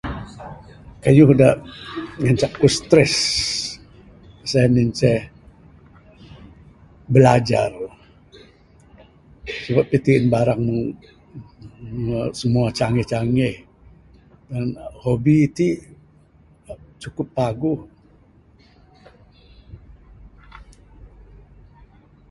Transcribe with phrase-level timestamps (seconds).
[1.03, 1.49] Kayuh da
[2.21, 3.13] ngancak aku stress
[4.49, 5.19] sien inceh
[7.13, 7.73] bilajar.
[9.63, 10.61] Sabab iti ne barang
[12.01, 13.55] mbuh simua canggih canggih.
[14.49, 14.67] Ngan
[15.03, 15.67] hobi ti
[17.01, 17.79] cukup paguh.